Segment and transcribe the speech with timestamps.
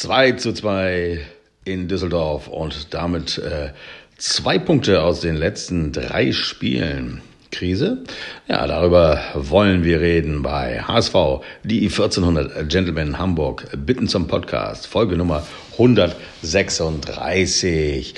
[0.00, 1.20] 2 zu 2
[1.66, 3.72] in Düsseldorf und damit äh,
[4.16, 7.20] zwei Punkte aus den letzten drei Spielen.
[7.50, 7.98] Krise?
[8.48, 11.14] Ja, darüber wollen wir reden bei HSV,
[11.64, 18.14] die 1400 Gentlemen Hamburg bitten zum Podcast, Folge Nummer 136.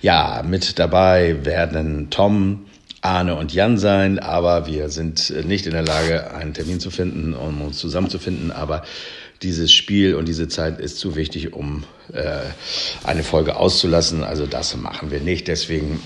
[0.00, 2.64] Ja, mit dabei werden Tom,
[3.02, 7.34] Arne und Jan sein, aber wir sind nicht in der Lage, einen Termin zu finden,
[7.34, 8.84] um uns zusammenzufinden, aber
[9.42, 12.40] dieses Spiel und diese Zeit ist zu wichtig, um äh,
[13.04, 14.24] eine Folge auszulassen.
[14.24, 15.48] Also das machen wir nicht.
[15.48, 16.00] Deswegen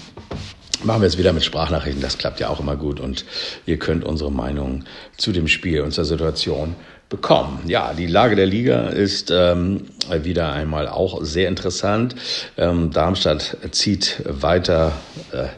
[0.82, 2.02] machen wir es wieder mit Sprachnachrichten.
[2.02, 3.00] Das klappt ja auch immer gut.
[3.00, 3.24] Und
[3.66, 4.84] ihr könnt unsere Meinung
[5.16, 6.74] zu dem Spiel und zur Situation
[7.08, 7.62] bekommen.
[7.66, 9.86] Ja, die Lage der Liga ist ähm,
[10.22, 12.14] wieder einmal auch sehr interessant.
[12.56, 14.92] Ähm, Darmstadt zieht weiter.
[15.32, 15.48] Äh,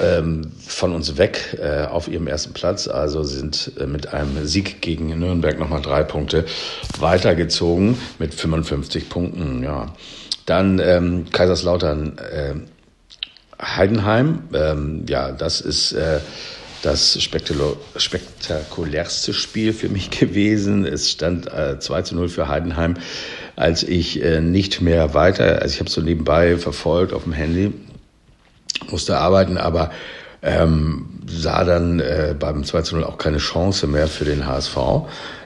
[0.00, 2.88] ähm, von uns weg äh, auf ihrem ersten Platz.
[2.88, 6.44] Also sind äh, mit einem Sieg gegen Nürnberg nochmal drei Punkte
[6.98, 9.62] weitergezogen mit 55 Punkten.
[9.62, 9.94] Ja.
[10.46, 12.54] Dann ähm, Kaiserslautern äh,
[13.60, 14.44] Heidenheim.
[14.54, 16.20] Ähm, ja, das ist äh,
[16.82, 20.86] das spektakulärste Spiel für mich gewesen.
[20.86, 22.94] Es stand äh, 2 zu 0 für Heidenheim,
[23.56, 27.72] als ich äh, nicht mehr weiter, also ich habe so nebenbei verfolgt auf dem Handy,
[28.90, 29.90] musste arbeiten, aber
[30.42, 34.76] ähm, sah dann äh, beim 2 zu 0 auch keine Chance mehr für den HSV,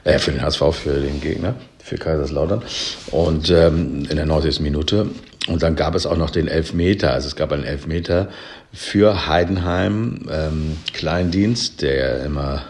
[0.04, 2.62] äh, für den HSV, für den Gegner, für Kaiserslautern.
[3.10, 4.60] Und ähm, in der 90.
[4.60, 5.08] Minute.
[5.48, 7.12] Und dann gab es auch noch den Elfmeter.
[7.12, 8.28] Also es gab einen Elfmeter
[8.72, 12.62] für Heidenheim, ähm, Kleindienst, der immer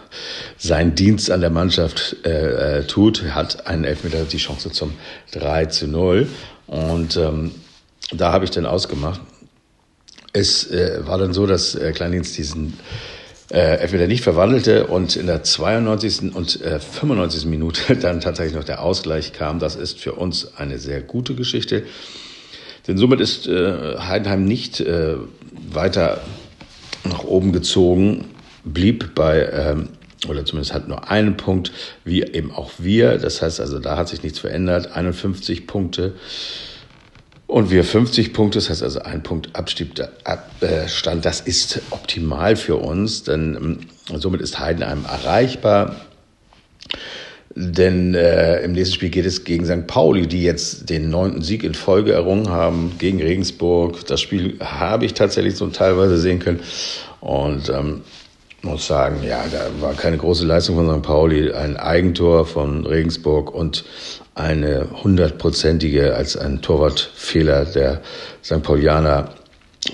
[0.57, 4.93] seinen Dienst an der Mannschaft äh, äh, tut, hat einen Elfmeter die Chance zum
[5.31, 6.27] 3 zu 0.
[6.65, 7.51] Und ähm,
[8.11, 9.21] da habe ich dann ausgemacht,
[10.33, 12.73] es äh, war dann so, dass äh, Kleindienst diesen
[13.51, 16.35] äh, entweder nicht verwandelte und in der 92.
[16.35, 17.45] und äh, 95.
[17.45, 19.59] Minute dann tatsächlich noch der Ausgleich kam.
[19.59, 21.83] Das ist für uns eine sehr gute Geschichte.
[22.87, 25.15] Denn somit ist äh, Heidenheim nicht äh,
[25.71, 26.21] weiter
[27.03, 28.25] nach oben gezogen,
[28.63, 29.89] blieb bei, ähm,
[30.27, 31.71] oder zumindest hat nur einen Punkt,
[32.05, 33.17] wie eben auch wir.
[33.17, 34.95] Das heißt also, da hat sich nichts verändert.
[34.95, 36.13] 51 Punkte.
[37.53, 43.25] Und wir 50 Punkte, das heißt also ein Punkt Abstand, das ist optimal für uns,
[43.25, 43.55] denn
[44.09, 45.97] ähm, somit ist Heidenheim erreichbar.
[47.53, 49.85] Denn äh, im nächsten Spiel geht es gegen St.
[49.85, 54.03] Pauli, die jetzt den neunten Sieg in Folge errungen haben gegen Regensburg.
[54.07, 56.61] Das Spiel habe ich tatsächlich so teilweise sehen können.
[57.21, 58.01] Und ähm,
[58.63, 61.05] muss sagen, ja, da war keine große Leistung von St.
[61.05, 61.51] Pauli.
[61.51, 63.83] Ein Eigentor von Regensburg und
[64.35, 68.01] eine hundertprozentige als ein Torwartfehler der
[68.43, 68.63] St.
[68.63, 69.29] Paulianer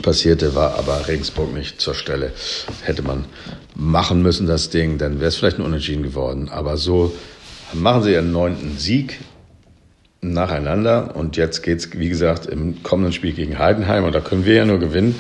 [0.04, 2.32] passierte, war aber Regensburg nicht zur Stelle.
[2.84, 3.26] Hätte man
[3.76, 6.50] machen müssen, das Ding, dann wäre es vielleicht ein Unentschieden geworden.
[6.50, 7.12] Aber so
[7.74, 9.20] machen sie ihren neunten Sieg
[10.22, 14.54] nacheinander und jetzt geht's wie gesagt, im kommenden Spiel gegen Heidenheim und da können wir
[14.54, 15.16] ja nur gewinnen.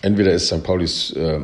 [0.00, 0.62] Entweder ist St.
[0.62, 1.40] Paulis äh,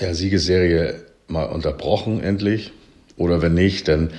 [0.00, 0.94] ja, Siegesserie
[1.28, 2.72] mal unterbrochen endlich
[3.16, 4.10] oder wenn nicht, dann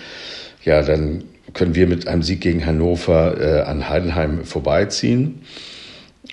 [0.64, 5.42] ja, dann können wir mit einem Sieg gegen Hannover äh, an Heidenheim vorbeiziehen.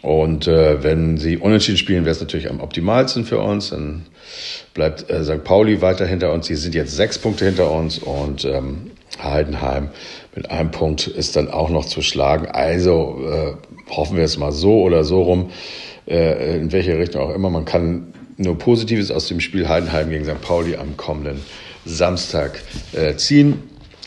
[0.03, 3.71] Und äh, wenn sie unentschieden spielen, wäre es natürlich am optimalsten für uns.
[3.71, 4.07] Dann
[4.75, 5.43] bleibt äh, St.
[5.43, 6.47] Pauli weiter hinter uns.
[6.47, 9.89] Sie sind jetzt sechs Punkte hinter uns und ähm, Heidenheim
[10.37, 12.47] mit einem Punkt ist dann auch noch zu schlagen.
[12.47, 15.51] Also äh, hoffen wir es mal so oder so rum,
[16.07, 17.51] äh, in welche Richtung auch immer.
[17.51, 20.41] Man kann nur Positives aus dem Spiel Heidenheim gegen St.
[20.41, 21.41] Pauli am kommenden
[21.85, 22.63] Samstag
[22.93, 23.63] äh, ziehen.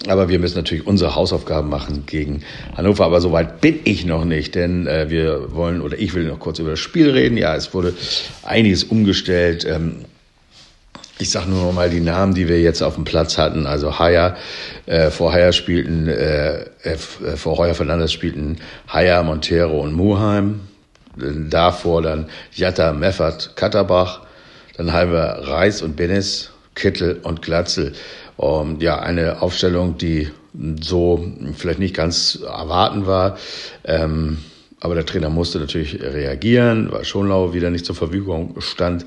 [0.07, 2.41] Aber wir müssen natürlich unsere Hausaufgaben machen gegen
[2.75, 3.05] Hannover.
[3.05, 6.57] Aber soweit bin ich noch nicht, denn äh, wir wollen oder ich will noch kurz
[6.57, 7.37] über das Spiel reden.
[7.37, 7.93] Ja, es wurde
[8.41, 9.65] einiges umgestellt.
[9.69, 10.05] Ähm,
[11.19, 13.67] ich sage nur noch mal die Namen, die wir jetzt auf dem Platz hatten.
[13.67, 14.37] Also Haya,
[14.87, 20.61] äh, vor Haya spielten, äh, äh, vor Heuer Fernandes spielten Haya, Montero und Muheim.
[21.49, 24.21] Davor dann Jatta, Meffert, Katterbach.
[24.77, 27.93] Dann haben wir Reis und Benes, Kittel und Glatzel.
[28.37, 30.29] Um, ja, eine Aufstellung, die
[30.81, 33.37] so vielleicht nicht ganz erwarten war.
[33.83, 34.39] Ähm,
[34.79, 39.05] aber der Trainer musste natürlich reagieren, weil Schonlau wieder nicht zur Verfügung stand,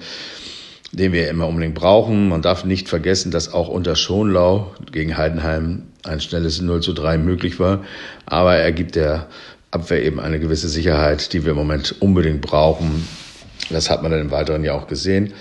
[0.93, 2.29] den wir immer unbedingt brauchen.
[2.29, 7.19] Man darf nicht vergessen, dass auch unter Schonlau gegen Heidenheim ein schnelles 0 zu 3
[7.19, 7.85] möglich war.
[8.27, 9.27] Aber er gibt der
[9.75, 13.07] Abwehr eben eine gewisse Sicherheit, die wir im Moment unbedingt brauchen.
[13.71, 15.33] Das hat man dann im Weiteren ja auch gesehen.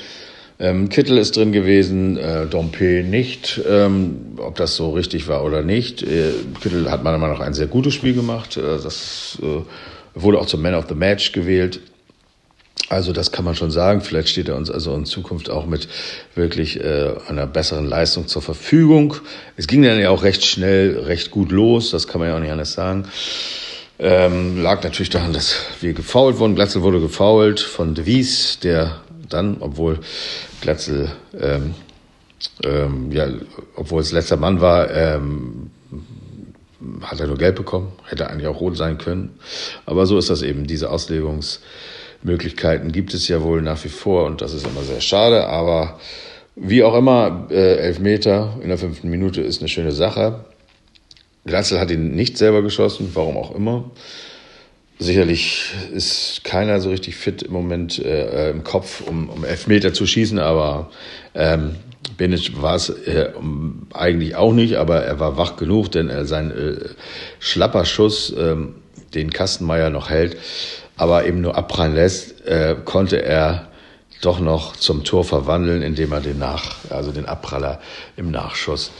[0.60, 3.62] Ähm, Kittel ist drin gewesen, äh, Dompe nicht.
[3.68, 6.04] Ähm, ob das so richtig war oder nicht.
[6.04, 6.32] Äh,
[6.62, 8.58] Kittel hat meiner Meinung nach ein sehr gutes Spiel gemacht.
[8.58, 9.62] Äh, das äh,
[10.14, 11.82] wurde auch zum Man of the Match gewählt.
[12.90, 14.02] Also das kann man schon sagen.
[14.02, 15.88] Vielleicht steht er uns also in Zukunft auch mit
[16.36, 19.16] wirklich äh, einer besseren Leistung zur Verfügung.
[19.58, 21.92] Es ging dann ja auch recht schnell, recht gut los.
[21.92, 23.06] Das kann man ja auch nicht anders sagen.
[24.04, 26.56] Ähm, lag natürlich daran, dass wir gefault wurden.
[26.56, 30.00] Glatzel wurde gefault von De Wies, der dann, obwohl
[30.62, 31.10] Glatzel,
[31.40, 31.74] ähm,
[32.64, 33.28] ähm, ja,
[33.76, 35.72] obwohl es letzter Mann war, ähm,
[37.02, 37.94] hat er nur Gelb bekommen.
[38.06, 39.40] Hätte eigentlich auch rot sein können.
[39.86, 41.60] Aber so ist das eben, diese Auslegungs-
[42.24, 45.48] Möglichkeiten gibt es ja wohl nach wie vor und das ist immer sehr schade.
[45.48, 46.00] Aber
[46.56, 50.46] wie auch immer, äh, Elfmeter in der fünften Minute ist eine schöne Sache.
[51.46, 53.92] Glatzel hat ihn nicht selber geschossen, warum auch immer.
[55.00, 60.06] Sicherlich ist keiner so richtig fit im Moment äh, im Kopf, um, um Elfmeter zu
[60.06, 60.92] schießen, aber
[61.36, 61.76] ähm,
[62.18, 63.32] Benic war es äh,
[63.92, 66.90] eigentlich auch nicht, aber er war wach genug, denn er sein äh,
[67.40, 68.56] schlapper Schuss, äh,
[69.14, 70.38] den Kastenmeier noch hält,
[70.96, 73.68] aber eben nur abprallen lässt, äh, konnte er
[74.22, 77.82] doch noch zum Tor verwandeln, indem er den Nach, also den Abpraller
[78.16, 78.92] im Nachschuss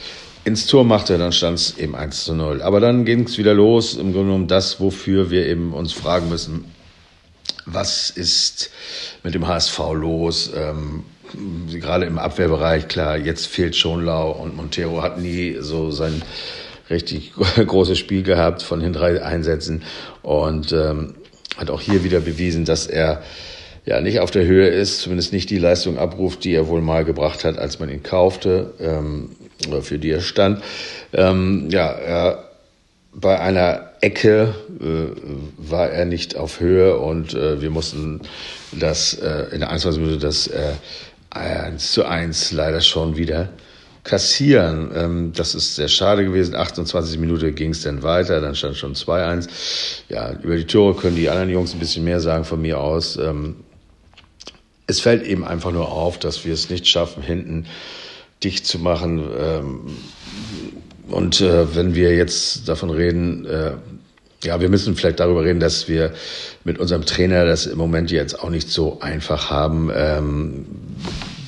[0.44, 2.62] ins Tor machte, dann stand es eben 1 zu 0.
[2.62, 6.28] Aber dann ging es wieder los, im Grunde genommen das, wofür wir eben uns fragen
[6.28, 6.66] müssen,
[7.66, 8.70] was ist
[9.22, 10.50] mit dem HSV los?
[10.54, 11.04] Ähm,
[11.70, 16.22] gerade im Abwehrbereich, klar, jetzt fehlt Schonlau und Montero hat nie so sein
[16.90, 19.82] richtig großes Spiel gehabt von den drei Einsätzen.
[20.22, 21.14] Und ähm,
[21.56, 23.22] hat auch hier wieder bewiesen, dass er
[23.86, 27.04] ja nicht auf der Höhe ist, zumindest nicht die Leistung abruft, die er wohl mal
[27.04, 29.30] gebracht hat, als man ihn kaufte ähm,
[29.82, 30.62] für die er stand.
[31.12, 32.50] Ähm, ja, er,
[33.12, 35.16] bei einer Ecke äh,
[35.56, 38.20] war er nicht auf Höhe und äh, wir mussten
[38.72, 40.72] das äh, in der 21 Minute das äh,
[41.30, 43.48] 1 zu 1 leider schon wieder
[44.04, 44.90] kassieren.
[44.94, 46.54] Ähm, das ist sehr schade gewesen.
[46.54, 49.48] 28 Minuten ging es dann weiter, dann stand schon 2-1.
[50.08, 53.16] Ja, über die Tore können die anderen Jungs ein bisschen mehr sagen von mir aus.
[53.16, 53.56] Ähm,
[54.86, 57.66] es fällt eben einfach nur auf, dass wir es nicht schaffen, hinten
[58.44, 59.24] dicht zu machen.
[59.38, 59.80] Ähm,
[61.08, 63.72] und äh, wenn wir jetzt davon reden, äh,
[64.42, 66.12] ja, wir müssen vielleicht darüber reden, dass wir
[66.64, 69.90] mit unserem Trainer das im Moment jetzt auch nicht so einfach haben.
[69.94, 70.66] Ähm,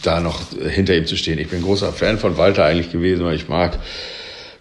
[0.02, 1.38] da noch hinter ihm zu stehen.
[1.38, 3.78] Ich bin großer Fan von Walter eigentlich gewesen, weil ich mag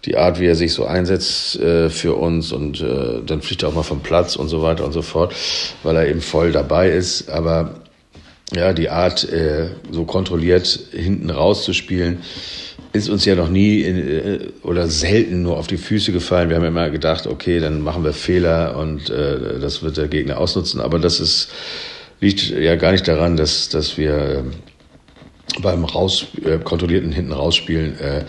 [0.05, 3.69] die Art, wie er sich so einsetzt äh, für uns und äh, dann fliegt er
[3.69, 5.33] auch mal vom Platz und so weiter und so fort,
[5.83, 7.29] weil er eben voll dabei ist.
[7.29, 7.75] Aber
[8.53, 12.19] ja, die Art, äh, so kontrolliert hinten rauszuspielen,
[12.93, 16.49] ist uns ja noch nie in, äh, oder selten nur auf die Füße gefallen.
[16.49, 20.37] Wir haben immer gedacht, okay, dann machen wir Fehler und äh, das wird der Gegner
[20.37, 20.79] ausnutzen.
[20.79, 21.49] Aber das ist,
[22.21, 24.45] liegt ja gar nicht daran, dass, dass wir
[25.61, 28.25] beim raus, äh, kontrollierten hinten rausspielen äh,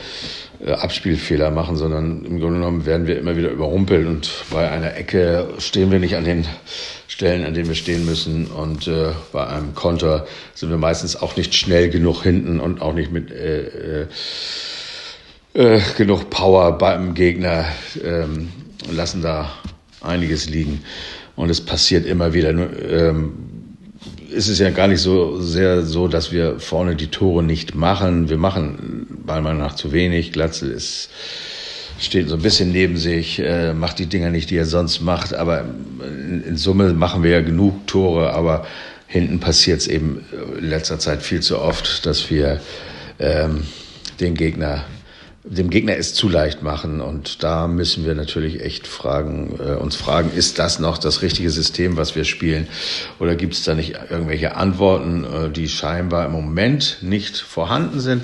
[0.65, 4.97] äh, Abspielfehler machen, sondern im Grunde genommen werden wir immer wieder überrumpelt und bei einer
[4.97, 6.47] Ecke stehen wir nicht an den
[7.09, 11.37] Stellen, an denen wir stehen müssen und äh, bei einem Konter sind wir meistens auch
[11.37, 14.07] nicht schnell genug hinten und auch nicht mit äh, äh,
[15.55, 17.67] äh genug Power beim Gegner,
[18.03, 18.51] ähm,
[18.91, 19.51] lassen da
[20.01, 20.83] einiges liegen
[21.37, 22.51] und es passiert immer wieder.
[22.51, 23.35] Ähm,
[24.31, 28.29] ist es ja gar nicht so sehr so, dass wir vorne die Tore nicht machen.
[28.29, 30.33] Wir machen meiner Meinung nach zu wenig.
[30.33, 31.11] Glatzel ist,
[31.99, 35.35] steht so ein bisschen neben sich, äh, macht die Dinger nicht, die er sonst macht.
[35.35, 35.65] Aber
[36.03, 38.33] in, in Summe machen wir ja genug Tore.
[38.33, 38.67] Aber
[39.07, 40.25] hinten passiert es eben
[40.59, 42.61] in letzter Zeit viel zu oft, dass wir
[43.19, 43.63] ähm,
[44.21, 44.85] den Gegner
[45.49, 47.01] dem Gegner es zu leicht machen.
[47.01, 51.51] Und da müssen wir natürlich echt fragen, äh, uns fragen, ist das noch das richtige
[51.51, 52.67] System, was wir spielen?
[53.21, 58.23] Oder gibt es da nicht irgendwelche Antworten, äh, die scheinbar im Moment nicht vorhanden sind?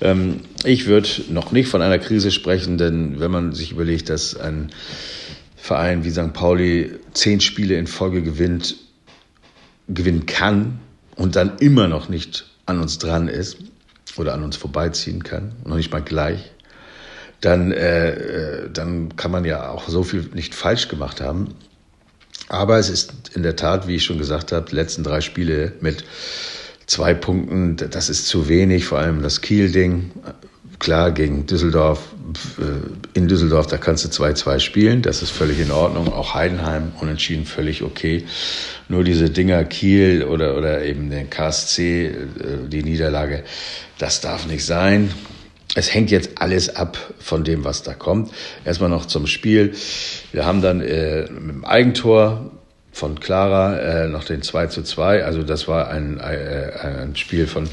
[0.00, 4.36] Ähm, ich würde noch nicht von einer Krise sprechen, denn wenn man sich überlegt, dass
[4.36, 4.70] ein
[5.56, 6.32] Verein wie St.
[6.32, 8.76] Pauli zehn Spiele in Folge gewinnt,
[9.88, 10.78] gewinnen kann
[11.16, 13.58] und dann immer noch nicht an uns dran ist,
[14.16, 16.51] oder an uns vorbeiziehen kann, noch nicht mal gleich,
[17.42, 21.48] dann, äh, äh, dann kann man ja auch so viel nicht falsch gemacht haben.
[22.48, 25.72] Aber es ist in der Tat, wie ich schon gesagt habe, die letzten drei Spiele
[25.80, 26.04] mit
[26.86, 30.10] zwei Punkten, das ist zu wenig, vor allem das Kiel-Ding.
[30.78, 32.12] Klar, gegen Düsseldorf,
[32.58, 36.12] äh, in Düsseldorf, da kannst du 2-2 spielen, das ist völlig in Ordnung.
[36.12, 38.24] Auch Heidenheim unentschieden völlig okay.
[38.88, 42.12] Nur diese Dinger Kiel oder, oder eben den KSC, äh,
[42.68, 43.42] die Niederlage,
[43.98, 45.10] das darf nicht sein
[45.74, 48.30] es hängt jetzt alles ab von dem, was da kommt.
[48.64, 49.74] Erstmal noch zum Spiel.
[50.32, 52.50] Wir haben dann äh, mit dem Eigentor
[52.92, 55.24] von Clara äh, noch den 2 zu 2.
[55.24, 57.68] Also das war ein, äh, ein Spiel von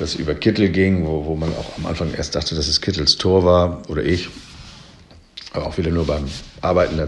[0.00, 3.16] das über Kittel ging, wo, wo man auch am Anfang erst dachte, dass es Kittels
[3.16, 4.28] Tor war oder ich.
[5.52, 6.24] Aber auch wieder nur beim
[6.60, 7.06] Arbeiten äh,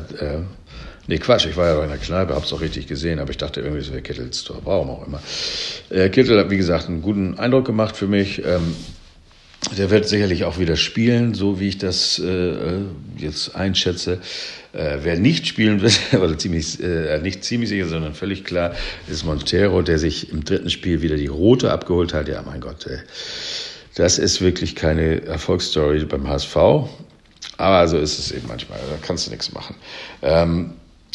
[1.09, 3.37] Nee, Quatsch, ich war ja doch in der Kneipe, hab's auch richtig gesehen, aber ich
[3.37, 5.21] dachte irgendwie, es wäre Kittels Tor, warum auch immer.
[5.91, 8.45] Äh, Kittel hat, wie gesagt, einen guten Eindruck gemacht für mich.
[8.45, 8.77] Ähm,
[9.77, 12.81] der wird sicherlich auch wieder spielen, so wie ich das äh,
[13.17, 14.21] jetzt einschätze.
[14.73, 18.75] Äh, wer nicht spielen wird, oder ziemlich, äh, nicht ziemlich sicher, sondern völlig klar,
[19.09, 22.29] ist Montero, der sich im dritten Spiel wieder die rote abgeholt hat.
[22.29, 22.99] Ja, mein Gott, äh,
[23.95, 26.57] das ist wirklich keine Erfolgsstory beim HSV.
[27.59, 29.77] Aber so ist es eben manchmal, da kannst du nichts machen.
[30.23, 30.73] Ähm,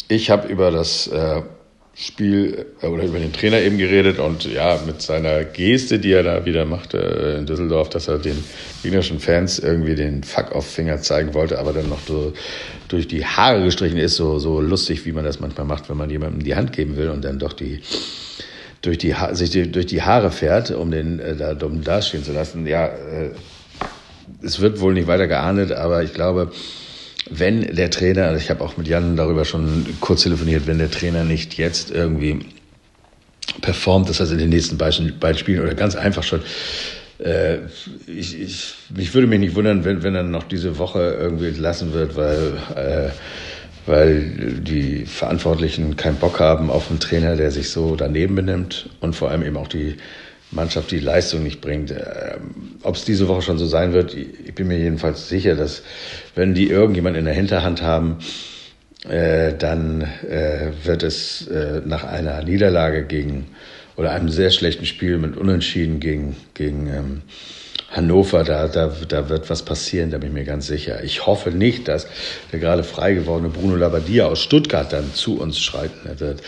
[0.08, 1.42] ich habe über das äh,
[2.00, 6.22] Spiel äh, oder über den Trainer eben geredet und ja, mit seiner Geste, die er
[6.22, 8.42] da wieder machte äh, in Düsseldorf, dass er den
[8.82, 12.32] gegnerischen Fans irgendwie den Fuck-off-Finger zeigen wollte, aber dann noch so
[12.86, 16.08] durch die Haare gestrichen ist, so, so lustig, wie man das manchmal macht, wenn man
[16.08, 17.80] jemandem die Hand geben will und dann doch die
[18.80, 22.32] durch die, sich die, durch die Haare fährt, um den äh, da dumm dastehen zu
[22.32, 22.64] lassen.
[22.64, 23.30] Ja, äh,
[24.40, 26.52] es wird wohl nicht weiter geahndet, aber ich glaube,
[27.30, 30.90] wenn der Trainer, also ich habe auch mit Jan darüber schon kurz telefoniert, wenn der
[30.90, 32.40] Trainer nicht jetzt irgendwie
[33.60, 36.40] performt, das heißt in den nächsten beiden, Spielen oder ganz einfach schon,
[37.18, 37.58] äh,
[38.06, 41.92] ich, ich, ich würde mich nicht wundern, wenn, wenn er noch diese Woche irgendwie entlassen
[41.92, 43.10] wird, weil, äh,
[43.86, 49.16] weil die Verantwortlichen keinen Bock haben auf einen Trainer, der sich so daneben benimmt und
[49.16, 49.96] vor allem eben auch die
[50.50, 51.90] Mannschaft die Leistung nicht bringt.
[51.90, 55.82] Ähm, Ob es diese Woche schon so sein wird, ich bin mir jedenfalls sicher, dass
[56.34, 58.18] wenn die irgendjemand in der Hinterhand haben,
[59.08, 63.46] äh, dann äh, wird es äh, nach einer Niederlage gegen
[63.96, 67.22] oder einem sehr schlechten Spiel mit Unentschieden gegen, gegen ähm,
[67.90, 71.02] Hannover, da, da, da wird was passieren, da bin ich mir ganz sicher.
[71.02, 72.06] Ich hoffe nicht, dass
[72.52, 76.42] der gerade frei gewordene Bruno Labbadia aus Stuttgart dann zu uns schreiten wird.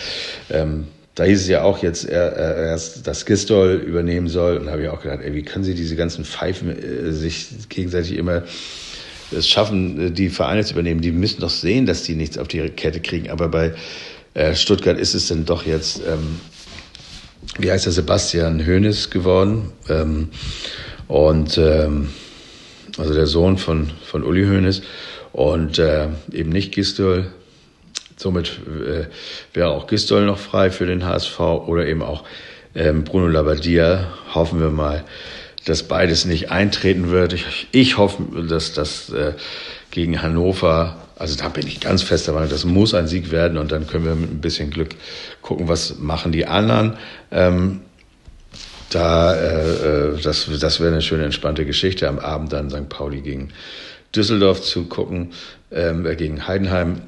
[0.50, 4.58] Ähm, da hieß es ja auch jetzt erst, dass Gistol übernehmen soll.
[4.58, 7.48] Und da habe ich auch gedacht, ey, wie können sie diese ganzen Pfeifen äh, sich
[7.68, 8.44] gegenseitig immer
[9.32, 11.00] es schaffen, äh, die Vereine zu übernehmen?
[11.00, 13.28] Die müssen doch sehen, dass die nichts auf die Kette kriegen.
[13.30, 13.74] Aber bei
[14.34, 16.40] äh, Stuttgart ist es dann doch jetzt, ähm,
[17.58, 19.72] wie heißt der, Sebastian Hoeneß geworden.
[19.88, 20.28] Ähm,
[21.08, 22.10] und ähm,
[22.98, 24.82] also der Sohn von, von Uli Hoeneß
[25.32, 27.26] und äh, eben nicht Gistol.
[28.20, 29.06] Somit äh,
[29.54, 32.24] wäre auch Gistol noch frei für den HSV oder eben auch
[32.74, 34.08] ähm, Bruno Labbadia.
[34.34, 35.04] Hoffen wir mal,
[35.64, 37.32] dass beides nicht eintreten wird.
[37.32, 39.32] Ich, ich hoffe, dass das äh,
[39.90, 43.72] gegen Hannover, also da bin ich ganz fest dabei, das muss ein Sieg werden und
[43.72, 44.90] dann können wir mit ein bisschen Glück
[45.40, 46.98] gucken, was machen die anderen.
[47.30, 47.80] Ähm,
[48.90, 52.90] da, äh, äh das, das wäre eine schöne entspannte Geschichte am Abend dann St.
[52.90, 53.48] Pauli gegen
[54.14, 55.32] Düsseldorf zu gucken,
[55.72, 57.00] ähm, äh, gegen Heidenheim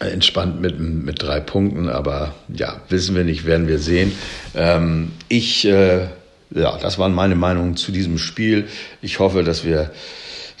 [0.00, 4.12] entspannt mit, mit drei Punkten, aber ja, wissen wir nicht, werden wir sehen.
[4.54, 6.06] Ähm, ich, äh,
[6.50, 8.68] ja, das waren meine Meinungen zu diesem Spiel.
[9.00, 9.90] Ich hoffe, dass wir,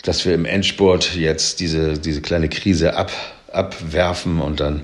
[0.02, 3.12] dass wir im Endsport jetzt diese, diese kleine Krise ab,
[3.52, 4.82] abwerfen und dann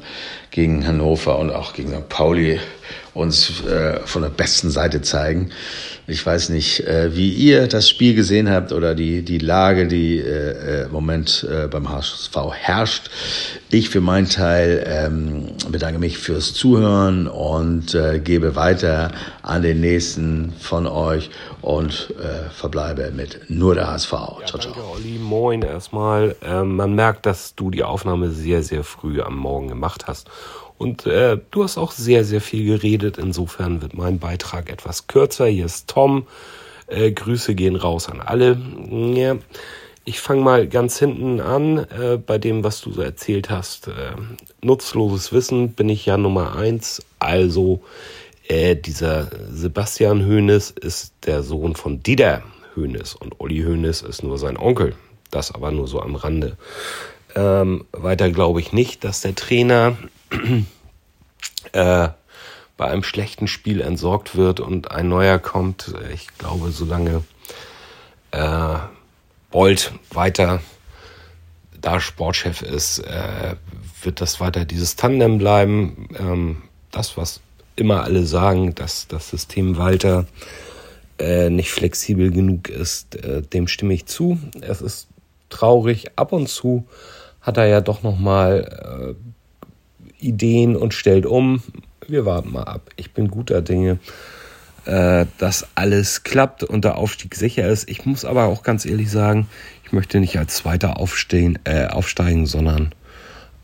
[0.50, 2.08] gegen Hannover und auch gegen St.
[2.08, 2.60] Pauli
[3.18, 5.50] uns äh, von der besten Seite zeigen.
[6.06, 10.18] Ich weiß nicht, äh, wie ihr das Spiel gesehen habt oder die, die Lage, die
[10.18, 13.10] äh, im Moment äh, beim HSV herrscht.
[13.70, 19.10] Ich für meinen Teil ähm, bedanke mich fürs Zuhören und äh, gebe weiter
[19.42, 21.28] an den nächsten von euch
[21.60, 24.12] und äh, verbleibe mit nur der HSV.
[24.12, 24.72] Ja, ciao, ciao.
[24.72, 25.18] Danke, Olli.
[25.18, 26.36] Moin erstmal.
[26.42, 30.30] Ähm, man merkt, dass du die Aufnahme sehr, sehr früh am Morgen gemacht hast.
[30.78, 33.18] Und äh, du hast auch sehr, sehr viel geredet.
[33.18, 35.46] Insofern wird mein Beitrag etwas kürzer.
[35.46, 36.26] Hier ist Tom.
[36.86, 38.56] Äh, Grüße gehen raus an alle.
[39.14, 39.36] Ja,
[40.04, 43.88] ich fange mal ganz hinten an äh, bei dem, was du so erzählt hast.
[43.88, 44.12] Äh,
[44.62, 47.02] nutzloses Wissen bin ich ja Nummer eins.
[47.18, 47.82] Also
[48.46, 52.42] äh, dieser Sebastian Hoeneß ist der Sohn von Dieter
[52.76, 54.94] Hoeneß und Olli Hoeneß ist nur sein Onkel.
[55.30, 56.56] Das aber nur so am Rande.
[57.34, 59.98] Ähm, weiter glaube ich nicht, dass der Trainer
[61.72, 62.08] äh,
[62.76, 65.94] bei einem schlechten Spiel entsorgt wird und ein neuer kommt.
[66.14, 67.24] Ich glaube, solange
[68.30, 68.76] äh,
[69.50, 70.60] Bolt weiter
[71.80, 73.56] da Sportchef ist, äh,
[74.02, 76.08] wird das weiter dieses Tandem bleiben.
[76.18, 77.40] Ähm, das, was
[77.76, 80.26] immer alle sagen, dass das System Walter
[81.18, 84.38] äh, nicht flexibel genug ist, äh, dem stimme ich zu.
[84.60, 85.08] Es ist
[85.48, 86.12] traurig.
[86.16, 86.86] Ab und zu
[87.40, 89.37] hat er ja doch noch mal äh,
[90.18, 91.62] Ideen und stellt um.
[92.06, 92.90] Wir warten mal ab.
[92.96, 93.98] Ich bin guter Dinge,
[94.84, 97.88] äh, dass alles klappt und der Aufstieg sicher ist.
[97.88, 99.48] Ich muss aber auch ganz ehrlich sagen,
[99.84, 102.94] ich möchte nicht als Zweiter aufstehen, äh, aufsteigen, sondern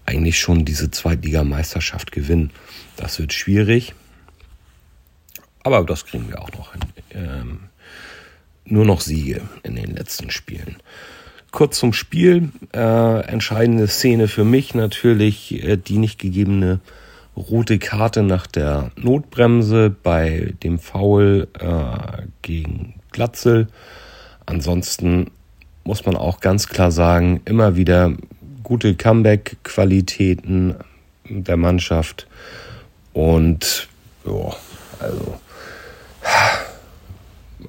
[0.06, 2.50] eigentlich schon diese Zweitligameisterschaft gewinnen.
[2.96, 3.94] Das wird schwierig,
[5.62, 6.82] aber das kriegen wir auch noch hin.
[7.10, 7.58] Ähm,
[8.66, 10.76] nur noch Siege in den letzten Spielen.
[11.54, 12.50] Kurz zum Spiel.
[12.74, 16.80] Äh, entscheidende Szene für mich natürlich äh, die nicht gegebene
[17.36, 23.68] rote Karte nach der Notbremse bei dem Foul äh, gegen Glatzel.
[24.46, 25.30] Ansonsten
[25.84, 28.12] muss man auch ganz klar sagen, immer wieder
[28.64, 30.74] gute Comeback-Qualitäten
[31.28, 32.26] der Mannschaft.
[33.12, 33.88] Und
[34.26, 34.56] ja,
[34.98, 35.38] also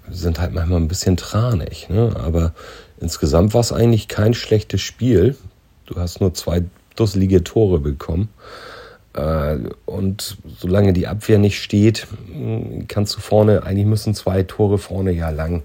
[0.10, 1.90] sind halt manchmal ein bisschen tranig.
[1.90, 2.16] Ne?
[2.16, 2.54] Aber
[3.00, 5.36] insgesamt war es eigentlich kein schlechtes Spiel.
[5.86, 6.64] Du hast nur zwei
[6.96, 8.30] dusselige Tore bekommen.
[9.14, 12.08] Äh, und solange die Abwehr nicht steht,
[12.88, 15.64] kannst du vorne, eigentlich müssen zwei Tore vorne ja lang.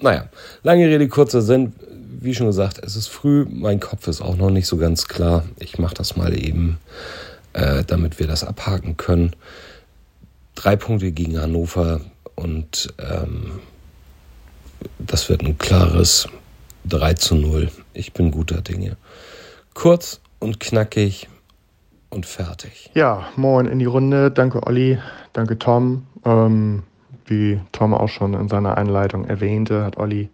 [0.00, 0.28] Naja,
[0.62, 1.72] lange Rede, kurzer Sinn.
[2.20, 5.44] Wie schon gesagt, es ist früh, mein Kopf ist auch noch nicht so ganz klar.
[5.58, 6.78] Ich mache das mal eben,
[7.52, 9.34] äh, damit wir das abhaken können.
[10.54, 12.00] Drei Punkte gegen Hannover
[12.34, 13.60] und ähm,
[14.98, 16.28] das wird ein klares
[16.86, 17.70] 3 zu 0.
[17.92, 18.96] Ich bin guter Dinge.
[19.72, 21.28] Kurz und knackig
[22.10, 22.90] und fertig.
[22.94, 24.30] Ja, moin in die Runde.
[24.30, 24.98] Danke Olli,
[25.32, 26.06] danke Tom.
[26.24, 26.84] Ähm,
[27.26, 30.28] wie Tom auch schon in seiner Einleitung erwähnte, hat Olli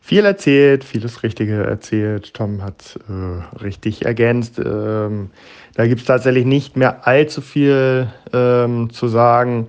[0.00, 2.34] viel erzählt, vieles Richtige erzählt.
[2.34, 4.58] Tom hat äh, richtig ergänzt.
[4.58, 5.30] Ähm,
[5.74, 9.68] da gibt es tatsächlich nicht mehr allzu viel ähm, zu sagen,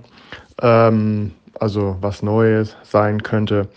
[0.60, 3.68] ähm, also was Neues sein könnte.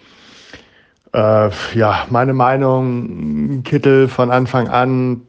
[1.14, 5.22] Äh, ja, meine Meinung, Kittel von Anfang an,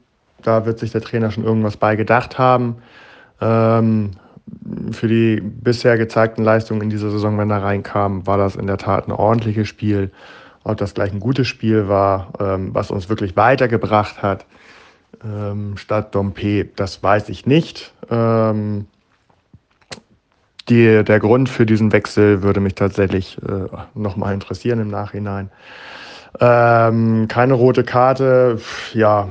[0.43, 2.77] da wird sich der Trainer schon irgendwas bei gedacht haben.
[3.41, 4.11] Ähm,
[4.93, 8.79] für die bisher gezeigten Leistungen in dieser Saison, wenn er reinkam, war das in der
[8.79, 10.11] Tat ein ordentliches Spiel.
[10.65, 14.47] Ob das gleich ein gutes Spiel war, ähm, was uns wirklich weitergebracht hat,
[15.25, 17.93] ähm, statt Dompe, das weiß ich nicht.
[18.11, 18.87] Ähm,
[20.69, 25.51] die, der Grund für diesen Wechsel würde mich tatsächlich äh, nochmal interessieren im Nachhinein.
[26.41, 28.59] Ähm, keine rote Karte,
[28.93, 29.29] ja,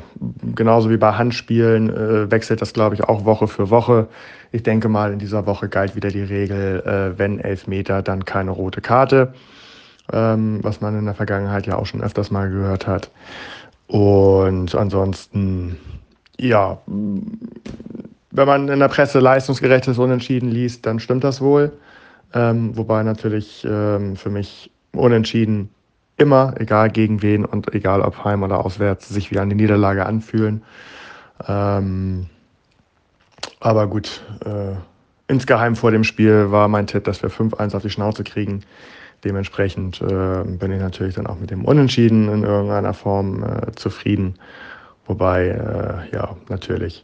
[0.56, 4.08] genauso wie bei Handspielen äh, wechselt das, glaube ich, auch Woche für Woche.
[4.51, 8.51] Ich denke mal, in dieser Woche galt wieder die Regel, äh, wenn Elfmeter, dann keine
[8.51, 9.34] rote Karte,
[10.12, 13.12] ähm, was man in der Vergangenheit ja auch schon öfters mal gehört hat.
[13.88, 15.77] Und ansonsten,
[16.38, 16.79] ja,
[18.38, 21.72] wenn man in der Presse leistungsgerechtes Unentschieden liest, dann stimmt das wohl.
[22.34, 25.70] Ähm, wobei natürlich ähm, für mich Unentschieden
[26.18, 30.64] immer, egal gegen wen und egal ob heim oder auswärts, sich wie eine Niederlage anfühlen.
[31.48, 32.28] Ähm,
[33.60, 34.76] aber gut, äh,
[35.28, 38.62] insgeheim vor dem Spiel war mein Tipp, dass wir 5-1 auf die Schnauze kriegen.
[39.24, 44.36] Dementsprechend äh, bin ich natürlich dann auch mit dem Unentschieden in irgendeiner Form äh, zufrieden.
[45.08, 47.04] Wobei, äh, ja, natürlich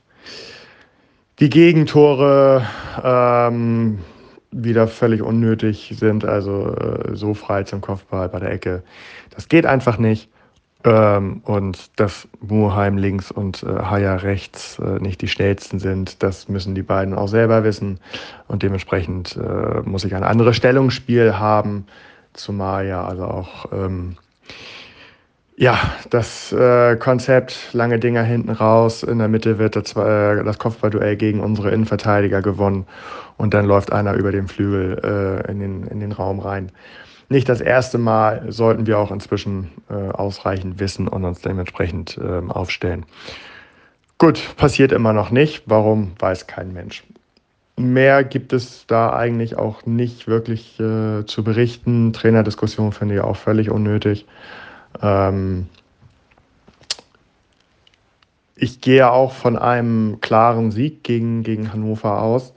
[1.39, 2.65] die Gegentore
[3.03, 3.99] ähm,
[4.51, 8.83] wieder völlig unnötig sind, also äh, so frei zum Kopfball bei der Ecke.
[9.31, 10.29] Das geht einfach nicht.
[10.85, 16.49] Ähm, und dass Muheim links und äh, Haya rechts äh, nicht die schnellsten sind, das
[16.49, 17.99] müssen die beiden auch selber wissen.
[18.49, 21.85] Und dementsprechend äh, muss ich ein anderes Stellungsspiel haben,
[22.33, 24.17] zumal ja also auch ähm,
[25.55, 25.77] ja,
[26.09, 31.15] das äh, Konzept, lange Dinger hinten raus, in der Mitte wird das, äh, das Kopfballduell
[31.15, 32.85] gegen unsere Innenverteidiger gewonnen
[33.37, 36.71] und dann läuft einer über den Flügel äh, in, den, in den Raum rein.
[37.29, 42.51] Nicht das erste Mal, sollten wir auch inzwischen äh, ausreichend wissen und uns dementsprechend ähm,
[42.51, 43.05] aufstellen.
[44.17, 45.63] Gut, passiert immer noch nicht.
[45.65, 47.03] Warum, weiß kein Mensch.
[47.75, 52.13] Mehr gibt es da eigentlich auch nicht wirklich äh, zu berichten.
[52.13, 54.27] Trainerdiskussion finde ich auch völlig unnötig.
[55.01, 55.67] Ähm,
[58.55, 62.53] ich gehe auch von einem klaren Sieg gegen, gegen Hannover aus.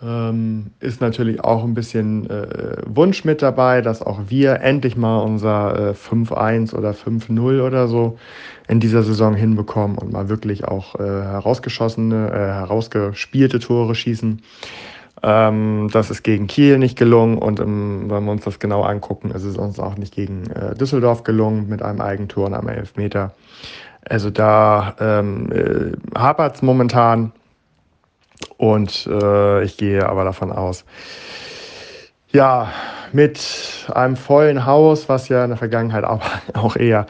[0.00, 5.18] Ähm, ist natürlich auch ein bisschen äh, Wunsch mit dabei, dass auch wir endlich mal
[5.18, 8.16] unser äh, 5-1 oder 5-0 oder so
[8.68, 14.40] in dieser Saison hinbekommen und mal wirklich auch äh, herausgeschossene, äh, herausgespielte Tore schießen.
[15.22, 19.30] Ähm, das ist gegen Kiel nicht gelungen und ähm, wenn wir uns das genau angucken,
[19.30, 23.32] ist es uns auch nicht gegen äh, Düsseldorf gelungen mit einem Eigentor und einem Elfmeter.
[24.08, 27.32] Also da ähm, äh, hapert es momentan
[28.56, 30.84] und äh, ich gehe aber davon aus,
[32.30, 32.70] ja,
[33.12, 33.40] mit
[33.94, 36.22] einem vollen Haus, was ja in der Vergangenheit auch,
[36.54, 37.06] auch eher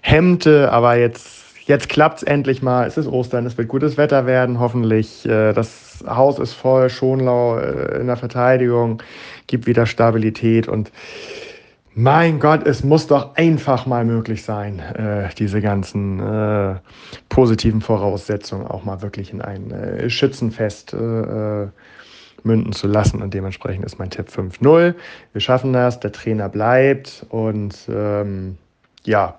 [0.00, 2.86] hemmte, aber jetzt, jetzt klappt es endlich mal.
[2.86, 5.26] Es ist Ostern, es wird gutes Wetter werden, hoffentlich.
[5.26, 9.02] Äh, das Haus ist voll, Schonlau äh, in der Verteidigung,
[9.46, 10.90] gibt wieder Stabilität und
[11.98, 16.74] mein Gott, es muss doch einfach mal möglich sein, äh, diese ganzen äh,
[17.30, 21.68] positiven Voraussetzungen auch mal wirklich in ein äh, Schützenfest äh, äh,
[22.42, 23.22] münden zu lassen.
[23.22, 24.94] Und dementsprechend ist mein Tipp 5-0.
[25.32, 28.58] Wir schaffen das, der Trainer bleibt und ähm,
[29.04, 29.36] ja,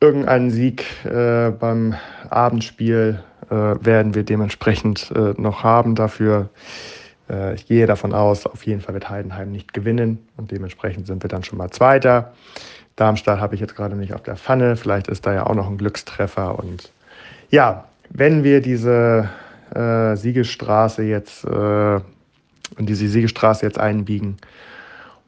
[0.00, 1.94] irgendeinen Sieg beim
[2.30, 3.20] Abendspiel
[3.54, 5.94] werden wir dementsprechend äh, noch haben.
[5.94, 6.48] Dafür,
[7.30, 11.22] äh, ich gehe davon aus, auf jeden Fall wird Heidenheim nicht gewinnen und dementsprechend sind
[11.22, 12.32] wir dann schon mal Zweiter.
[12.96, 15.68] Darmstadt habe ich jetzt gerade nicht auf der Pfanne, vielleicht ist da ja auch noch
[15.68, 16.58] ein Glückstreffer.
[16.58, 16.90] Und
[17.50, 19.28] ja, wenn wir diese
[19.74, 22.00] äh, Siegesstraße jetzt äh,
[22.78, 24.36] diese Siegesstraße jetzt einbiegen,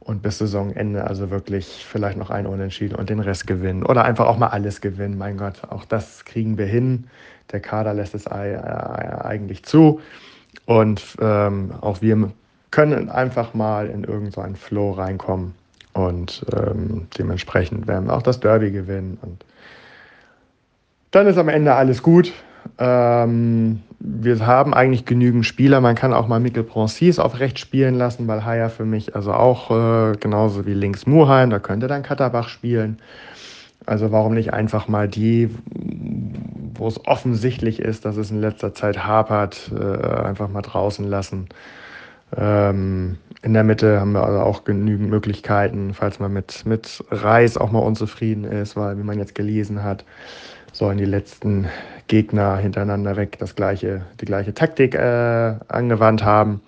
[0.00, 4.26] und bis Saisonende also wirklich vielleicht noch ein Unentschieden und den Rest gewinnen oder einfach
[4.26, 5.16] auch mal alles gewinnen.
[5.16, 7.04] Mein Gott, auch das kriegen wir hin.
[7.53, 10.01] Der Kader lässt es eigentlich zu
[10.67, 12.31] und ähm, auch wir
[12.71, 15.55] können einfach mal in irgendeinen so Flow reinkommen
[15.93, 19.45] und ähm, dementsprechend werden wir auch das Derby gewinnen und
[21.11, 22.33] dann ist am Ende alles gut.
[22.79, 25.81] Ähm, wir haben eigentlich genügend Spieler.
[25.81, 29.33] Man kann auch mal Mikkel Proncis auf rechts spielen lassen, weil Haya für mich also
[29.33, 32.99] auch äh, genauso wie links Muheim, da könnte dann Katterbach spielen.
[33.87, 35.51] Also warum nicht einfach mal die,
[36.81, 41.49] wo es offensichtlich ist, dass es in letzter Zeit hapert, äh, einfach mal draußen lassen.
[42.37, 47.59] Ähm, in der Mitte haben wir also auch genügend Möglichkeiten, falls man mit, mit Reis
[47.59, 50.05] auch mal unzufrieden ist, weil, wie man jetzt gelesen hat,
[50.73, 51.69] sollen die letzten
[52.07, 56.62] Gegner hintereinander weg das gleiche, die gleiche Taktik äh, angewandt haben,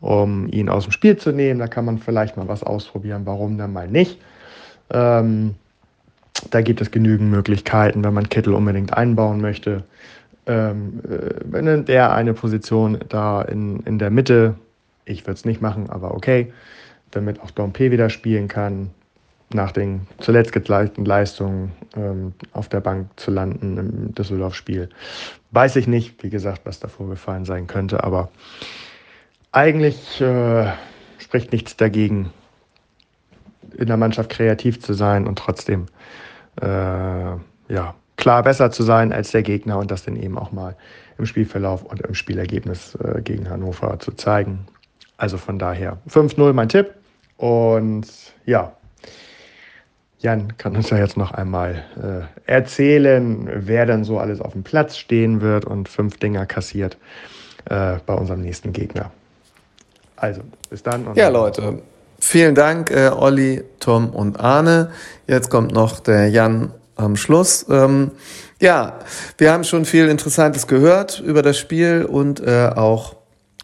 [0.00, 1.60] um ihn aus dem Spiel zu nehmen.
[1.60, 4.18] Da kann man vielleicht mal was ausprobieren, warum dann mal nicht.
[4.90, 5.56] Ähm,
[6.50, 9.84] da gibt es genügend Möglichkeiten, wenn man Kittel unbedingt einbauen möchte.
[10.46, 14.54] Ähm, äh, wenn der eine Position da in, in der Mitte,
[15.04, 16.52] ich würde es nicht machen, aber okay,
[17.10, 18.90] damit auch Dompe wieder spielen kann,
[19.54, 24.88] nach den zuletzt geleisteten Leistungen ähm, auf der Bank zu landen im Düsseldorf-Spiel.
[25.50, 28.30] Weiß ich nicht, wie gesagt, was da vorgefallen sein könnte, aber
[29.52, 30.72] eigentlich äh,
[31.18, 32.30] spricht nichts dagegen,
[33.76, 35.86] in der Mannschaft kreativ zu sein und trotzdem
[36.60, 40.76] äh, ja, klar besser zu sein als der Gegner und das dann eben auch mal
[41.18, 44.66] im Spielverlauf und im Spielergebnis äh, gegen Hannover zu zeigen.
[45.16, 46.94] Also von daher 5-0 mein Tipp
[47.36, 48.06] und
[48.44, 48.72] ja,
[50.22, 54.62] Jan kann uns ja jetzt noch einmal äh, erzählen, wer dann so alles auf dem
[54.62, 56.96] Platz stehen wird und fünf Dinger kassiert
[57.64, 59.10] äh, bei unserem nächsten Gegner.
[60.14, 61.12] Also, bis dann.
[61.16, 61.82] ja, Leute,
[62.22, 64.90] vielen Dank, äh, Olli, Tom und Arne.
[65.26, 67.66] Jetzt kommt noch der Jan am Schluss.
[67.68, 68.12] Ähm,
[68.60, 68.98] ja,
[69.38, 73.16] wir haben schon viel Interessantes gehört über das Spiel und äh, auch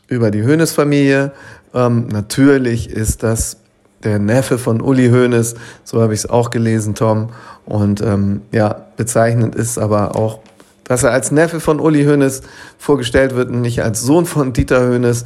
[0.09, 1.33] über die Hönes-Familie.
[1.75, 3.59] Ähm, natürlich ist das
[4.05, 7.31] der Neffe von Uli Hoeneß, so habe ich es auch gelesen, Tom.
[7.65, 10.41] Und ähm, ja, bezeichnend ist aber auch,
[10.89, 12.43] dass er als Neffe von Uli Hoeneß
[12.79, 15.25] vorgestellt wird und nicht als Sohn von Dieter Hoeneß.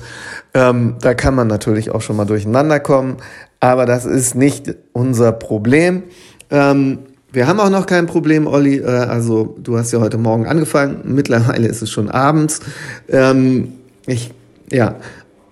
[0.54, 3.16] Ähm, da kann man natürlich auch schon mal durcheinander kommen,
[3.60, 6.02] aber das ist nicht unser Problem.
[6.50, 6.98] Ähm,
[7.32, 8.78] wir haben auch noch kein Problem, Olli.
[8.78, 11.00] Äh, also du hast ja heute Morgen angefangen.
[11.04, 12.60] Mittlerweile ist es schon abends.
[13.08, 13.72] Ähm,
[14.06, 14.32] ich,
[14.70, 14.96] ja,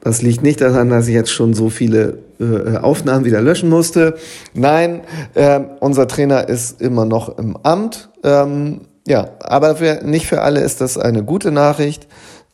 [0.02, 4.16] das liegt nicht daran, dass ich jetzt schon so viele äh, Aufnahmen wieder löschen musste.
[4.54, 5.02] Nein,
[5.34, 8.10] äh, unser Trainer ist immer noch im Amt.
[8.24, 12.06] Ähm, ja, aber für, nicht für alle ist das eine gute Nachricht,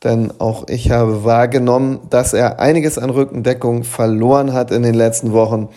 [0.03, 5.33] denn auch ich habe wahrgenommen, dass er einiges an Rückendeckung verloren hat in den letzten
[5.33, 5.69] Wochen.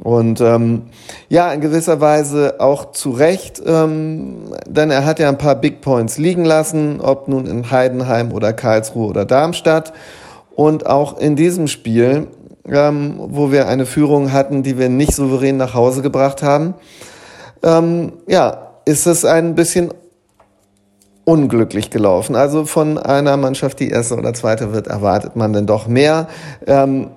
[0.00, 0.82] Und ähm,
[1.28, 5.80] ja, in gewisser Weise auch zu Recht, ähm, denn er hat ja ein paar Big
[5.80, 9.92] Points liegen lassen, ob nun in Heidenheim oder Karlsruhe oder Darmstadt.
[10.54, 12.28] Und auch in diesem Spiel
[12.70, 16.74] ähm, wo wir eine Führung hatten, die wir nicht souverän nach Hause gebracht haben.
[17.62, 19.92] Ähm, ja, ist es ein bisschen
[21.28, 22.34] unglücklich gelaufen.
[22.36, 26.26] Also von einer Mannschaft, die erste oder zweite wird, erwartet man denn doch mehr.
[26.66, 27.08] Ähm,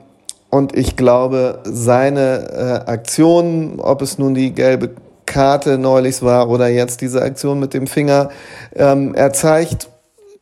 [0.49, 4.89] und ich glaube, seine äh, Aktion, ob es nun die gelbe
[5.25, 8.31] Karte neulich war oder jetzt diese Aktion mit dem Finger,
[8.75, 9.87] ähm, er zeigt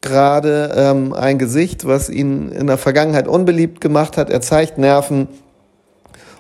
[0.02, 4.32] gerade ähm, ein Gesicht, was ihn in der Vergangenheit unbeliebt gemacht hat.
[4.32, 5.28] Er zeigt Nerven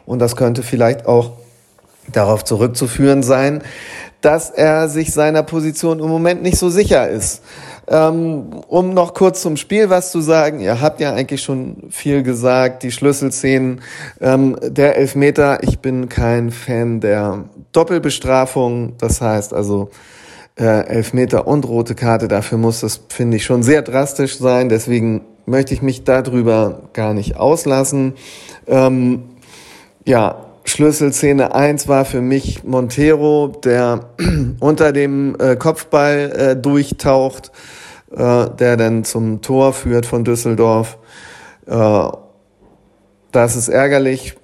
[0.08, 1.34] und das könnte vielleicht auch
[2.12, 3.62] darauf zurückzuführen sein,
[4.22, 7.42] dass er sich seiner Position im Moment nicht so sicher ist.
[7.88, 12.22] Ähm, um noch kurz zum Spiel was zu sagen, ihr habt ja eigentlich schon viel
[12.22, 13.82] gesagt, die Schlüsselszenen,
[14.22, 19.90] ähm, der Elfmeter, ich bin kein Fan der Doppelbestrafung, das heißt also,
[20.60, 22.28] äh, Elfmeter und rote Karte.
[22.28, 24.70] Dafür muss das, finde ich, schon sehr drastisch sein.
[24.70, 28.14] Deswegen möchte ich mich darüber gar nicht auslassen.
[28.68, 29.24] Ähm,
[30.06, 34.10] ja, Schlüsselszene 1 war für mich Montero, der
[34.60, 37.52] unter dem äh, Kopfball äh, durchtaucht,
[38.12, 40.98] äh, der dann zum Tor führt von Düsseldorf.
[41.66, 42.10] Äh,
[43.32, 44.36] das ist ärgerlich.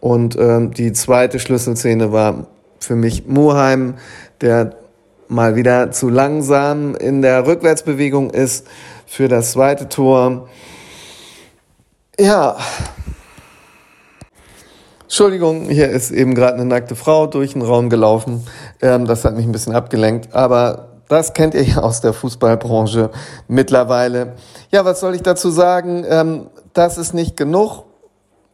[0.00, 2.46] Und ähm, die zweite Schlüsselszene war
[2.80, 3.94] für mich Muheim,
[4.40, 4.76] der
[5.28, 8.66] mal wieder zu langsam in der Rückwärtsbewegung ist
[9.06, 10.48] für das zweite Tor.
[12.18, 12.56] Ja.
[15.06, 18.44] Entschuldigung, hier ist eben gerade eine nackte Frau durch den Raum gelaufen.
[18.82, 23.10] Ähm, das hat mich ein bisschen abgelenkt, aber das kennt ihr ja aus der Fußballbranche
[23.46, 24.32] mittlerweile.
[24.72, 26.04] Ja, was soll ich dazu sagen?
[26.08, 27.84] Ähm, das ist nicht genug.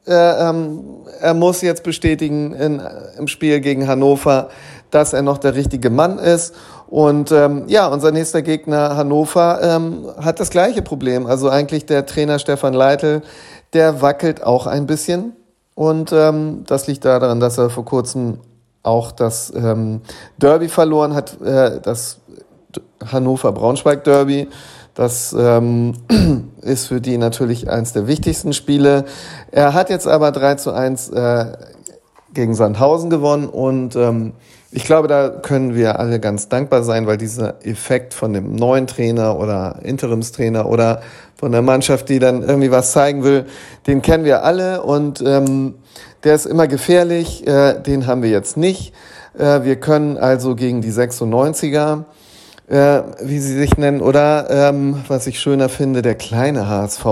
[0.07, 0.85] Äh, ähm,
[1.21, 4.51] er muss jetzt bestätigen im Spiel gegen Hannover,
[4.91, 6.55] dass er noch der richtige Mann ist.
[6.89, 11.25] Und ähm, ja, unser nächster Gegner Hannover ähm, hat das gleiche Problem.
[11.25, 13.23] Also eigentlich der Trainer Stefan Leitl,
[13.73, 15.33] der wackelt auch ein bisschen.
[15.83, 18.39] Und ähm, das liegt daran, dass er vor kurzem
[18.85, 20.01] auch das ähm,
[20.39, 22.21] Derby verloren hat, äh, das
[23.05, 24.47] Hannover-Braunschweig-Derby.
[24.95, 25.95] Das ähm,
[26.61, 29.07] ist für die natürlich eines der wichtigsten Spiele.
[29.51, 31.47] Er hat jetzt aber 3 zu 1 äh,
[32.33, 34.35] gegen Sandhausen gewonnen und ähm,
[34.73, 38.87] ich glaube, da können wir alle ganz dankbar sein, weil dieser Effekt von dem neuen
[38.87, 41.03] Trainer oder Interimstrainer oder
[41.37, 43.45] von der Mannschaft, die dann irgendwie was zeigen will,
[43.87, 45.75] den kennen wir alle und ähm,
[46.25, 48.95] der ist immer gefährlich, äh, den haben wir jetzt nicht.
[49.39, 52.05] Äh, wir können also gegen die 96er
[52.69, 57.05] äh, wie sie sich nennen, oder ähm, was ich schöner finde, der kleine HSV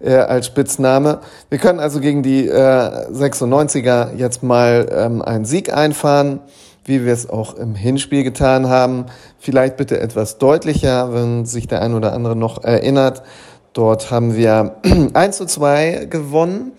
[0.00, 1.18] äh, als Spitzname.
[1.50, 6.40] Wir können also gegen die äh, 96er jetzt mal ähm, einen Sieg einfahren,
[6.84, 9.06] wie wir es auch im Hinspiel getan haben.
[9.38, 13.22] Vielleicht bitte etwas deutlicher, wenn sich der ein oder andere noch erinnert.
[13.72, 14.76] Dort haben wir
[15.14, 16.72] 1 zu 2 gewonnen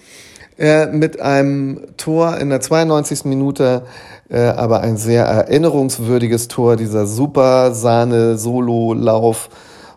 [0.58, 3.26] äh, mit einem Tor in der 92.
[3.26, 3.84] Minute
[4.30, 9.50] äh, aber ein sehr erinnerungswürdiges Tor, dieser super Sahne-Solo-Lauf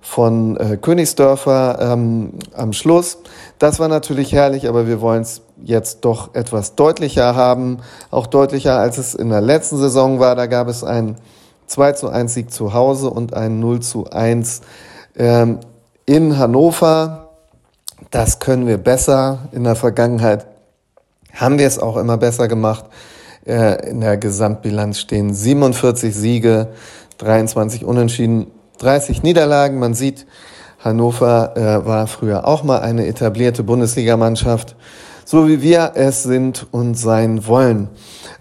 [0.06, 3.18] von äh, Königsdörfer ähm, am Schluss.
[3.58, 7.78] Das war natürlich herrlich, aber wir wollen es jetzt doch etwas deutlicher haben,
[8.12, 10.36] auch deutlicher als es in der letzten Saison war.
[10.36, 11.16] Da gab es einen
[11.66, 14.60] 2 zu 1 Sieg zu Hause und einen 0 zu 1
[15.16, 15.58] ähm,
[16.06, 17.30] in Hannover.
[18.12, 19.48] Das können wir besser.
[19.50, 20.46] In der Vergangenheit
[21.34, 22.84] haben wir es auch immer besser gemacht.
[23.44, 26.68] Äh, in der Gesamtbilanz stehen 47 Siege,
[27.18, 29.78] 23 Unentschieden, 30 Niederlagen.
[29.78, 30.26] Man sieht,
[30.78, 34.76] Hannover äh, war früher auch mal eine etablierte Bundesligamannschaft,
[35.24, 37.88] so wie wir es sind und sein wollen.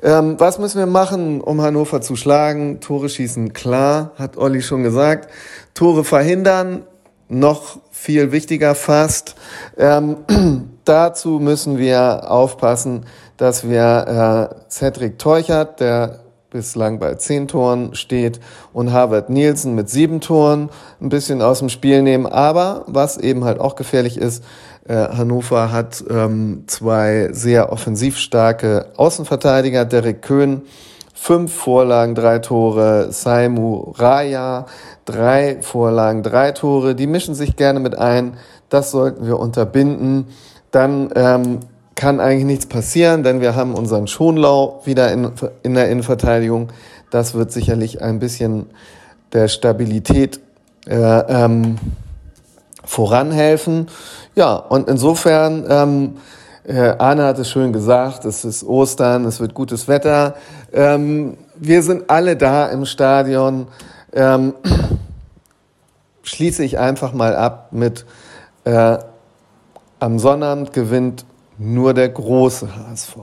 [0.04, 2.80] Ähm, was müssen wir machen, um Hannover zu schlagen?
[2.82, 5.30] Tore schießen, klar, hat Olli schon gesagt.
[5.74, 6.84] Tore verhindern,
[7.28, 9.36] noch viel wichtiger fast.
[9.78, 10.17] Ähm,
[10.86, 13.06] dazu müssen wir aufpassen,
[13.38, 16.19] dass wir äh, Cedric Teuchert, der
[16.56, 18.39] bislang bei zehn Toren steht,
[18.72, 20.70] und Harvard Nielsen mit sieben Toren
[21.02, 22.26] ein bisschen aus dem Spiel nehmen.
[22.26, 24.44] Aber was eben halt auch gefährlich ist,
[24.88, 30.62] äh, Hannover hat ähm, zwei sehr offensiv starke Außenverteidiger, Derek Köhn,
[31.13, 34.65] fünf Vorlagen, drei Tore, Saimu Raya,
[35.04, 38.38] drei Vorlagen, drei Tore, die mischen sich gerne mit ein.
[38.70, 40.28] Das sollten wir unterbinden.
[40.72, 41.60] Dann ähm,
[41.96, 45.32] kann eigentlich nichts passieren, denn wir haben unseren Schonlau wieder in,
[45.64, 46.70] in der Innenverteidigung.
[47.10, 48.68] Das wird sicherlich ein bisschen
[49.32, 50.40] der Stabilität
[50.88, 51.78] äh, ähm,
[52.84, 53.88] voranhelfen.
[54.36, 56.18] Ja, und insofern, ähm,
[56.68, 60.36] äh, Arne hat es schön gesagt, es ist Ostern, es wird gutes Wetter.
[60.74, 63.68] Ähm, wir sind alle da im Stadion.
[64.14, 64.54] Ähm,
[66.24, 68.06] schließe ich einfach mal ab mit
[68.66, 68.98] äh,
[70.00, 71.26] am Sonnabend gewinnt
[71.58, 73.18] nur der große HSV.